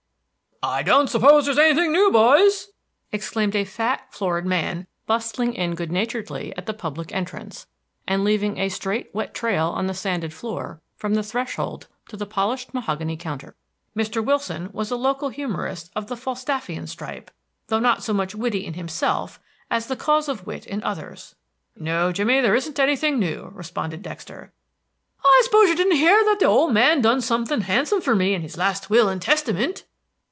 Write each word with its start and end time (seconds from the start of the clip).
"I 0.63 0.83
don't 0.83 1.07
suppose 1.07 1.45
there's 1.45 1.57
nothing 1.57 1.91
new, 1.91 2.11
boys!" 2.11 2.67
exclaimed 3.11 3.55
a 3.55 3.65
fat, 3.65 4.05
florid 4.13 4.45
man, 4.45 4.85
bustling 5.07 5.55
in 5.55 5.73
good 5.73 5.91
naturedly 5.91 6.53
at 6.55 6.67
the 6.67 6.73
public 6.75 7.11
entrance, 7.11 7.65
and 8.07 8.23
leaving 8.23 8.59
a 8.59 8.69
straight 8.69 9.09
wet 9.11 9.33
trail 9.33 9.69
on 9.69 9.87
the 9.87 9.95
sanded 9.95 10.35
floor 10.35 10.79
from 10.95 11.15
the 11.15 11.23
threshold 11.23 11.87
to 12.09 12.15
the 12.15 12.27
polished 12.27 12.75
mahogany 12.75 13.17
counter. 13.17 13.55
Mr. 13.97 14.23
Wilson 14.23 14.69
was 14.71 14.91
a 14.91 14.95
local 14.95 15.29
humorist 15.29 15.89
of 15.95 16.05
the 16.05 16.15
Falstaffian 16.15 16.85
stripe, 16.85 17.31
though 17.69 17.79
not 17.79 18.03
so 18.03 18.13
much 18.13 18.35
witty 18.35 18.63
in 18.63 18.75
himself 18.75 19.39
as 19.71 19.87
the 19.87 19.95
cause 19.95 20.29
of 20.29 20.45
wit 20.45 20.67
in 20.67 20.83
others. 20.83 21.33
"No, 21.75 22.11
Jimmy, 22.11 22.39
there 22.39 22.53
isn't 22.55 22.79
anything 22.79 23.17
new," 23.17 23.49
responded 23.55 24.03
Dexter. 24.03 24.53
"I 25.25 25.41
suppose 25.43 25.69
you 25.69 25.75
didn't 25.75 25.97
hear 25.97 26.23
that 26.25 26.37
the 26.39 26.45
ole 26.45 26.69
man 26.69 27.01
done 27.01 27.21
somethin' 27.21 27.61
handsome 27.61 27.99
for 28.01 28.15
me 28.15 28.35
in 28.35 28.43
his 28.43 28.57
last 28.57 28.91
will 28.91 29.09
and 29.09 29.19
testyment." 29.19 29.85